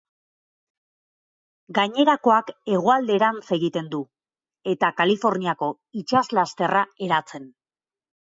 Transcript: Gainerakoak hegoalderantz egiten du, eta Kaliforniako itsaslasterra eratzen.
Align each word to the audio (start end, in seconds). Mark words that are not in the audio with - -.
Gainerakoak 1.79 2.49
hegoalderantz 2.77 3.43
egiten 3.59 3.91
du, 3.93 4.01
eta 4.73 4.91
Kaliforniako 5.01 5.71
itsaslasterra 6.03 6.81
eratzen. 7.09 7.47